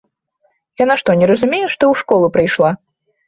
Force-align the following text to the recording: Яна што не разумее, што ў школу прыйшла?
Яна 0.83 0.95
што 1.01 1.15
не 1.19 1.27
разумее, 1.33 1.61
што 1.65 1.73
ў 1.73 1.93
школу 2.01 2.31
прыйшла? 2.39 2.73